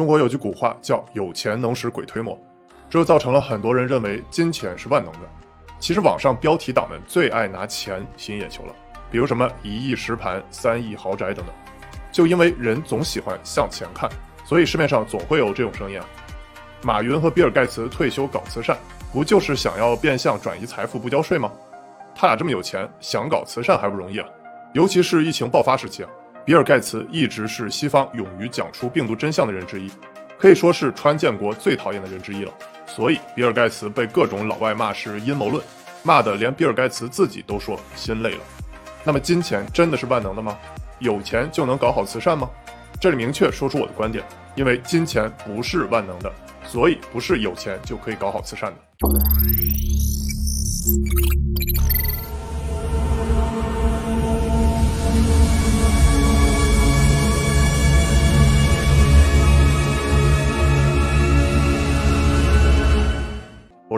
[0.00, 2.34] 中国有句古话叫“有钱能使鬼推磨”，
[2.88, 5.18] 这造成了很多人认为金钱是万能的。
[5.78, 8.74] 其实网上标题党们最爱拿钱吸引眼球了，
[9.10, 11.54] 比如什么一亿实盘、三亿豪宅等等。
[12.10, 14.08] 就因为人总喜欢向前看，
[14.46, 16.06] 所以市面上总会有这种声音啊。
[16.80, 18.78] 马云和比尔盖茨退休搞慈善，
[19.12, 21.52] 不就是想要变相转移财富不交税吗？
[22.14, 24.26] 他俩这么有钱，想搞慈善还不容易啊？
[24.72, 26.08] 尤其是疫情爆发时期啊。
[26.44, 29.90] 比尔盖茨一直是西方勇于讲出病毒真相的人之一，
[30.38, 32.52] 可以说是川建国最讨厌的人之一了。
[32.86, 35.62] 所以比尔盖茨被各种老外骂是阴谋论，
[36.02, 38.40] 骂的连比尔盖茨自己都说心累了。
[39.04, 40.58] 那么金钱真的是万能的吗？
[40.98, 42.50] 有钱就能搞好慈善吗？
[43.00, 44.24] 这里明确说出我的观点，
[44.56, 46.32] 因为金钱不是万能的，
[46.66, 48.78] 所以不是有钱就可以搞好慈善的。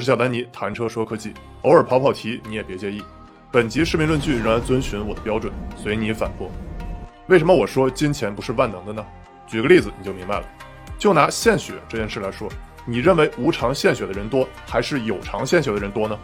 [0.00, 3.02] 我是小丹尼，谈车说科技，偶尔跑跑题你也别介意。
[3.52, 6.50] 本集视频论据仍然遵循我的标准，随你反驳。
[7.26, 9.06] 为什么我说金钱不是万能的呢？
[9.46, 10.46] 举个例子你就明白了。
[10.98, 12.48] 就拿献血这件事来说，
[12.86, 16.18] 你认为无偿献血的人多，还是有偿献血的人多呢？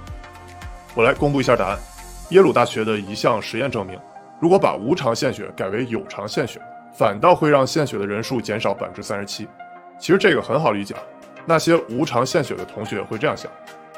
[0.94, 1.78] 我来公布一下答案。
[2.30, 4.00] 耶鲁大学的一项实验证明，
[4.41, 6.58] 如果把无偿献血改为有偿献血，
[6.94, 9.47] 反倒会让献血的人数减少百分之三十七。
[9.98, 10.94] 其实这个很好理解。
[11.47, 13.50] 那些无偿献血的同学会这样想：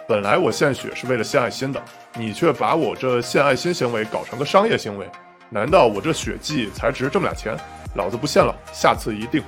[0.07, 1.83] 本来我献血是为了献爱心的，
[2.15, 5.09] 你却把我这献爱心行为搞成个商业行为，
[5.49, 7.57] 难道我这血迹才值这么俩钱？
[7.95, 9.43] 老子不献了，下次一定。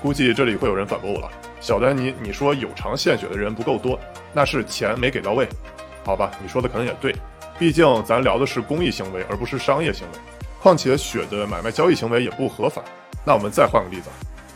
[0.00, 4.00] 估计这里会有人反驳我了，小丹尼，你说有偿献血的人不够多，
[4.32, 5.46] 那是钱没给到位。
[6.04, 7.14] 好吧，你说的可能也对，
[7.58, 10.18] 毕竟咱聊的是公益行为，而不是商业行为。
[10.60, 12.82] 况且血的买卖交易行为也不合法。
[13.24, 14.08] 那我们再换个例子。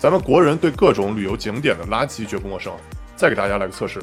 [0.06, 2.72] 咱们国人对各种旅游景点的垃圾绝不陌生。
[3.16, 4.00] 再给大家来个测试，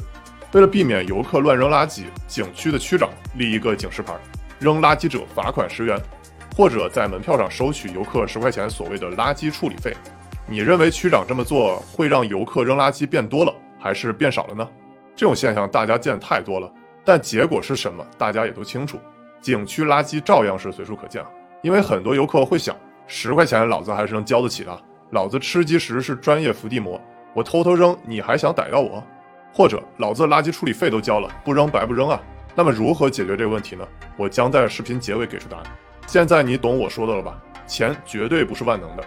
[0.52, 4.12] 为了避免游客乱扔垃圾，景区的区长立一个警示牌：
[4.58, 5.98] 扔垃圾者罚款十元，
[6.54, 9.96] 或者在门票上收取游客十块钱所谓的垃圾处理费。
[10.46, 14.68] 你认为区长这么做会让游客扔垃圾变多了，还是变少了呢？
[15.16, 16.70] 这种现象大家见太多了，
[17.02, 19.00] 但结果是什么，大家也都清楚。
[19.40, 21.24] 景区垃圾照样是随处可见，
[21.62, 24.82] 因为很多游客会想：十块钱老子还是能交得起的。
[25.10, 27.00] 老子吃鸡时是专业伏地魔，
[27.34, 29.02] 我偷偷扔，你还想逮到我？
[29.52, 32.20] 或者老子垃圾处理费都交了，不扔白不扔啊？
[32.54, 33.86] 那么如何解决这个问题呢？
[34.16, 35.64] 我将在视频结尾给出答案。
[36.06, 37.40] 现在你懂我说的了吧？
[37.66, 39.04] 钱绝对不是万能的，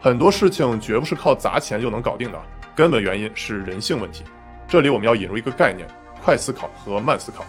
[0.00, 2.38] 很多事情绝不是靠砸钱就能搞定的，
[2.76, 4.24] 根本原因是人性问题。
[4.68, 5.88] 这里我们要引入一个概念：
[6.22, 7.44] 快思考和慢思考。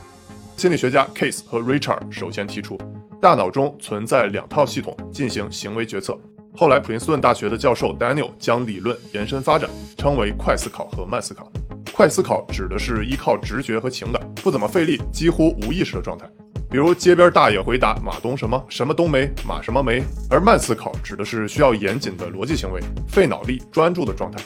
[0.55, 2.77] 心理学家 Case 和 Richard 首先提出，
[3.21, 6.17] 大脑中存在两套系统进行行为决策。
[6.55, 11.49] 后来，普林斯顿大学的教授 Daniel 将理论延伸发展，称为快思考和慢思考。
[11.93, 16.29] 快思考指的是依靠直觉和情感，不怎么费力，几乎无意识的状态。
[16.69, 20.03] 比如街边大爷回答马东什么什么冬梅马什么梅。
[20.29, 24.43] 而慢思考指的是需要严谨的逻辑行为，费脑力专注的状态。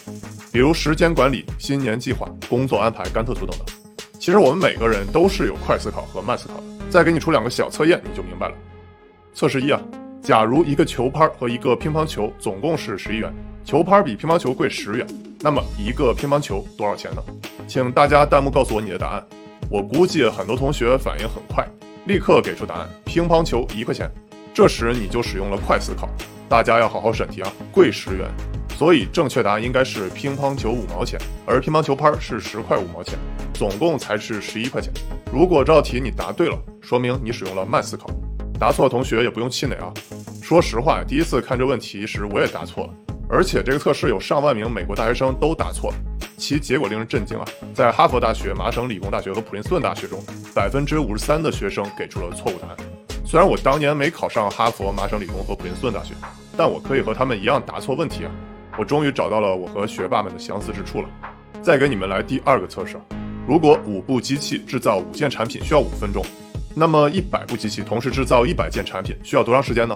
[0.51, 3.65] 比如时间管理、新年计划、工作安排、甘特图等等。
[4.19, 6.63] 其实我们每个人都是有快思考和慢思考的。
[6.89, 8.55] 再给你出两个小测验，你就明白了。
[9.33, 9.81] 测试一啊。
[10.23, 13.29] 假如一个球拍和一个乒乓球总共是十一元，
[13.65, 15.05] 球拍比乒乓球贵十元，
[15.41, 17.21] 那么一个乒乓球多少钱呢？
[17.67, 19.23] 请大家弹幕告诉我你的答案。
[19.69, 21.67] 我估计很多同学反应很快，
[22.05, 24.09] 立刻给出答案：乒乓球一块钱。
[24.53, 26.07] 这时你就使用了快思考。
[26.47, 28.29] 大家要好好审题啊，贵十元，
[28.77, 33.19] 所以正确答案应该是乒乓球五毛钱，而乒乓球拍是十块五毛钱，
[33.53, 34.89] 总共才是十一块钱。
[35.33, 38.07] 如果这道题你答对了，说明你使用了慢思考。
[38.63, 39.91] 答错的同学也不用气馁啊！
[40.41, 42.93] 说实话，第一次看这问题时我也答错了，
[43.27, 45.97] 而且这个测试有上万名美国大学生都答错了，
[46.37, 47.43] 其结果令人震惊啊！
[47.73, 50.17] 在哈佛大学、麻省理工大学和普林斯顿大学中，
[50.55, 52.77] 百分之五十三的学生给出了错误答案。
[53.25, 56.13] 虽然我当年没考上哈佛、麻省理工和普林斯顿大学，
[56.55, 58.31] 但我可以和他们一样答错问题啊！
[58.79, 61.09] 我终于找到了我和学霸们的相似之处了。
[61.61, 62.95] 再给你们来第二个测试：
[63.45, 66.25] 如果五部机器制造五件产品需要五分钟。
[66.75, 69.95] 那么一百部机器同时制造一百件产品需要多长时间呢？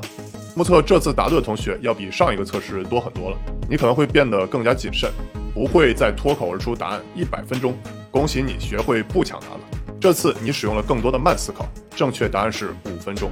[0.56, 3.38] 目测这次答对的同学要比上一个测试多很多了，
[3.70, 5.12] 你可能会变得更加谨慎，
[5.54, 7.76] 不会再脱口而出答案一百分钟。
[8.10, 9.60] 恭喜你学会不抢答了，
[10.00, 13.30] 这次你使用了更多的慢思考，正确答案是五分钟。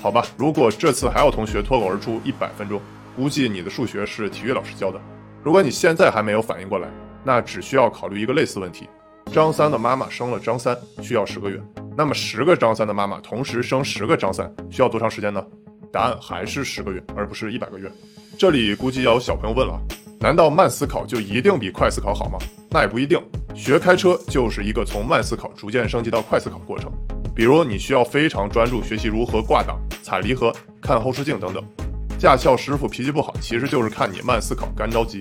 [0.00, 2.80] 好吧，如果这次还有同学脱口而出一百分钟，
[3.16, 5.00] 估计你的数学是体育老师教的。
[5.42, 6.88] 如果你现在还没有反应过来，
[7.24, 8.88] 那只需要考虑一个类似问题。
[9.32, 11.60] 张三的妈妈生了张三，需要十个月。
[11.96, 15.44] 那么十个张三的妈妈同时生十个张三，需要多长时间呢？
[15.92, 17.90] 答案还是十个月，而不是一百个月。
[18.38, 19.78] 这里估计要有小朋友问了：
[20.20, 22.38] 难道慢思考就一定比快思考好吗？
[22.70, 23.20] 那也不一定。
[23.54, 26.90] 学开车就是一个从慢思考逐渐升级到快思考的过程。
[27.34, 31.62] 比如你需要非常专注学习如何挂档、踩离合、看后视镜等等。
[32.18, 35.20] 驾校师傅脾气不好，其实就是看你慢思考、干着急。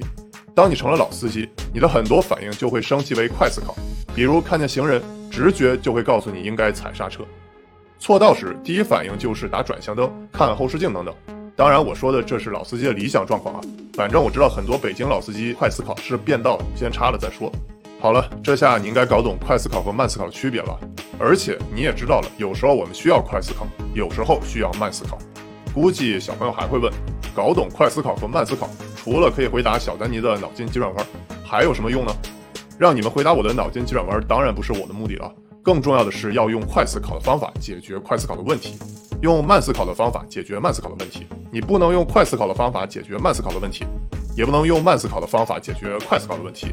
[0.54, 3.75] 当你成了老司机，你的很多反应就会升级为快思考。
[4.15, 5.01] 比如看见行人，
[5.31, 7.23] 直觉就会告诉你应该踩刹车；
[8.00, 11.13] 错道时，第一反应就是打转向灯、看后视镜等等。
[11.56, 13.61] 当然，我说的这是老司机的理想状况啊。
[13.94, 17.51] 反正我知道很多北京老司机快思考是变道，先插了再说。
[18.00, 20.79] 好了，这下你应该搞懂快思考和慢思考的区别了。
[21.19, 25.17] 而且你也知道了，有时候我们需要快思考，有时候需要慢思考。
[25.73, 26.91] 估计小朋友还会问，
[27.35, 31.06] 搞懂快思考和慢思考，除了可以回答小丹尼的脑筋急转弯，
[31.44, 32.15] 还有什么用呢？
[32.79, 35.29] 让你们回答我的脑筋急转弯，当然不是我的目的了。
[35.61, 38.79] 更重要的是要用快思考的方法解决快思考的问题，
[39.21, 41.27] 用慢思考的方法解决慢思考的问题。
[41.51, 43.85] 你不能用快思考的方法解决慢思考的问题，
[44.37, 46.67] 也不能用慢思考的方法解决快思考的问题。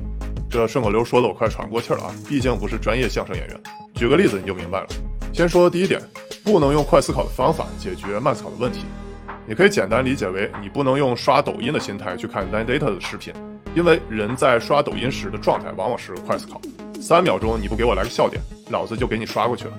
[0.49, 2.14] 这顺口溜说的我快喘不过气了啊！
[2.29, 3.61] 毕竟不是专业相声演员。
[3.93, 4.87] 举个例子你就明白了。
[5.32, 6.00] 先说第一点，
[6.44, 8.85] 不能用快思考的方法解决慢思考的问题。
[9.49, 13.33] 你可以简单理解为，你不能用刷抖音的心态去看 Line Data 的视频，
[13.77, 16.61] 因为人在刷抖音时的状态往往是快思考。
[17.01, 19.73] 三秒钟你不给我来个笑点，老子就给你刷过去了。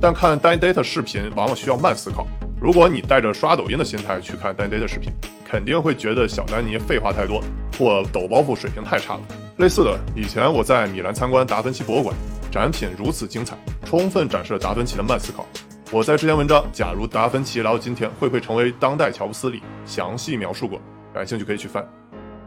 [0.00, 2.26] 但看 Line Data 视频往往需要慢思考。
[2.60, 5.12] 如果你带着刷抖音的心态去看 Line Data 视频，
[5.48, 7.40] 肯定会觉得小丹尼废话太多，
[7.78, 9.20] 或抖包袱水平太差了。
[9.58, 12.16] 类似的，以前我在米兰参观达芬奇博物馆，
[12.50, 15.46] 展品如此精彩，充分展示了达芬奇的慢思考。
[15.94, 20.80] 我在之前文章《假如达芬奇来到今天，会不会成为当代乔布斯》里详细描述过，
[21.14, 21.88] 感兴趣可以去翻。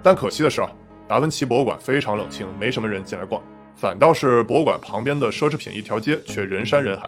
[0.04, 0.70] 但可惜的是啊，
[1.08, 3.42] 达芬奇博物馆非常冷清，没什么人进来逛，
[3.74, 7.08] 反倒是博物馆旁边的奢侈品一条街却人山人海。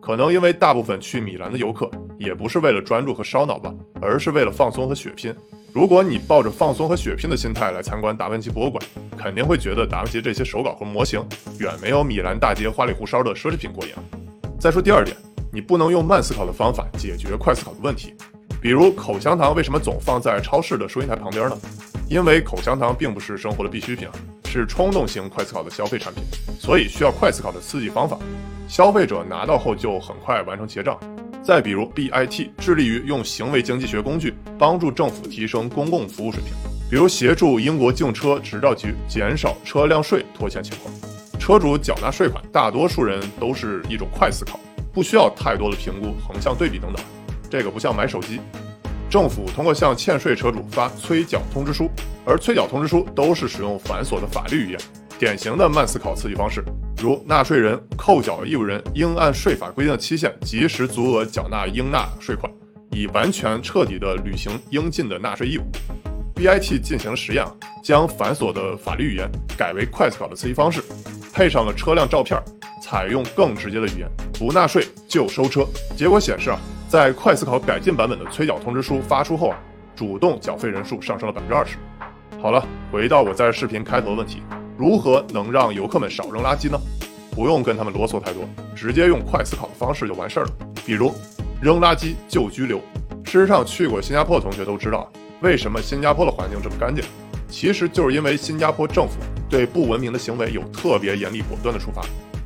[0.00, 5.34] 可能因为大部分去米兰的游客也不是为了专注和烧脑吧，而是为了放松和血拼。
[5.72, 8.80] 如果你抱着放松和血拼的心态来参观达芬奇博物馆，
[9.18, 11.20] 肯定会觉得达芬奇这些手稿和模型
[11.58, 13.90] 远没有米兰大街花里胡哨的奢侈品过瘾。
[14.60, 15.16] 再说第二点。
[15.54, 18.14] 你不能用慢思考的方法解决快思考的问题，
[18.58, 21.58] 比如口香糖为什么总放在超市的收银台旁边呢？
[22.08, 24.08] 因为口香糖并不是生活的必需品，
[24.46, 26.24] 是冲动型快思考的消费产品，
[26.58, 28.18] 所以需要快思考的刺激方法，
[28.66, 30.98] 消费者拿到后就很快完成结账。
[31.42, 36.52] 再比如 BIT 致力于用行为经济学工具帮助政府提升公共服务水平，
[36.88, 40.94] 比如协助英国竞车执照局减少车辆税拖欠情况，
[41.38, 44.58] 车主缴纳税款，大多数人都是一种快思考。
[44.92, 47.02] 不需要太多的评估、横向对比等等，
[47.50, 48.40] 这个不像买手机，
[49.08, 51.90] 政府通过向欠税车主发催缴通知书，
[52.26, 54.80] 而催缴通知书都是使用繁琐的法律语言，
[55.18, 56.62] 典型的慢思考刺激方式，
[56.98, 62.52] 如纳税人、扣缴义务人应按税法规定的期限及时足额缴纳应纳税款，
[62.90, 65.62] 以完全彻底的履行应尽的纳税义务。
[66.34, 67.46] BIT 进行实验，
[67.82, 70.82] 将繁琐的法律语言改为快思考的刺激方式，
[71.32, 72.38] 配上了车辆照片。
[72.82, 75.64] 采用更直接的语言，不纳税就收车。
[75.96, 76.58] 结果显示啊，
[76.88, 79.58] 在快思考改进版本的催缴通知书发出后啊，
[79.94, 81.76] 主动缴费人数上升了百分之二十。
[82.40, 84.42] 好了，回到我在视频开头的问题，
[84.76, 86.76] 如何能让游客们少扔垃圾呢？
[87.30, 88.44] 不用跟他们啰嗦太多，
[88.74, 90.50] 直接用快思考的方式就完事儿了。
[90.84, 91.14] 比如，
[91.62, 92.78] 扔垃圾就拘留。
[93.24, 97.02] 事实上，去过新加坡的同学都知道，为什么新加坡的环境这么干净，
[97.48, 99.14] 其实就是因为新加坡政府
[99.48, 102.02] 对不文明的行为有特别严厉果断的处罚。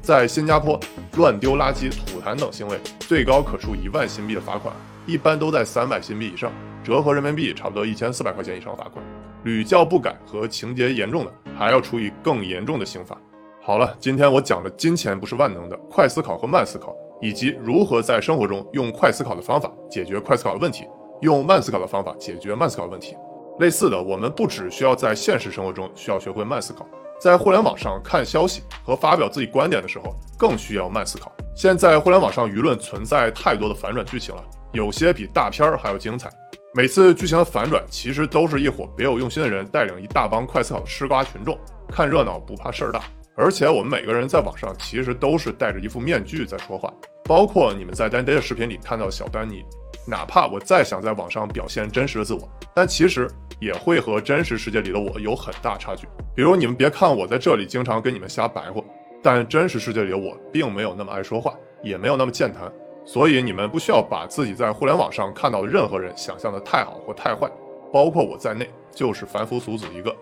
[0.07, 0.79] 在新加坡，
[1.17, 4.73] 乱丢垃圾、吐痰等行为，最高可处一万新币的罚款，
[5.05, 6.53] 一般都在三百新币以上，
[6.85, 9.05] 折合人民币差不多一千四百块钱以上罚款。
[9.43, 13.21] 屡教不改和情节严重的，还要处以更严重的刑罚。
[13.61, 20.85] 好了，今天我讲了金钱不是万能的，快思考和慢思考，以及如何在生活中用快思考的方法解决快思考的问题，
[21.23, 23.17] 用慢思考的方法解决慢思考的问题。
[23.59, 26.87] 类似的，我们不只需要在现实生活中需要学会慢思考。
[27.19, 31.33] 在互联网上看消息和发表自己观点的时候，更需要慢思考。
[31.55, 36.31] 现在互联网上舆论存在太多的反转剧情了，有些比大片儿还要精彩。
[36.75, 41.59] 每次剧情的反转，其实都是一伙别有用心的人带领一大帮快思考的吃瓜群众，
[41.89, 43.03] 看热闹不怕事儿大。
[43.35, 46.93] 而且我们每个人在网上其实都是戴着一副面具在说话，
[47.25, 49.65] 包括你们在丹尼的视频里看到小丹尼。
[50.07, 53.29] 哪怕我再想在网上表现真实的自我，但其实
[53.61, 56.07] 也会和真实世界里的我有很大差距。
[56.35, 58.81] 比如，你们别看我在这里经常跟你们瞎白话，
[59.23, 62.73] 但真实世界里的我并没有那么爱说话，也没有那么健谈。
[63.05, 67.51] 所以，你们不需要把自己在互联网上看到的任何人想象的太好或太坏，
[67.93, 70.15] 包括我在内，就是凡夫俗子一个。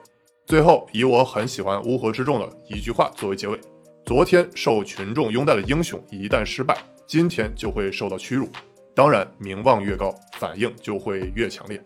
[0.47, 3.59] 最后，以我很喜欢乌合之众的一句话作为结尾：
[4.05, 6.76] 昨天受群众拥戴的英雄，一旦失败，
[7.07, 8.49] 今天就会受到屈辱。
[8.95, 11.83] 当然，名望越高，反应就会越强烈。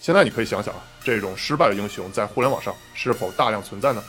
[0.00, 4.02] 现在你可以想想啊，这种失败的英雄在互联网上是否大量存在呢？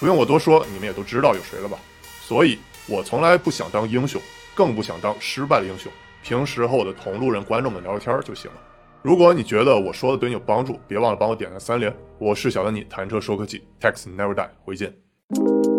[0.00, 1.78] 不用我多说，你们也都知道有谁了吧？
[2.22, 2.58] 所以，
[2.88, 4.20] 我从来不想当英雄，
[4.54, 5.92] 更不想当失败的英雄。
[6.22, 8.56] 平时和我的同路人观众们聊聊天就行了。
[9.02, 11.94] 如果你觉得我说的对你有帮助，别忘了帮我点个三连。
[12.18, 15.71] 我是小的你，谈车说科技，Tax Never Die，回见。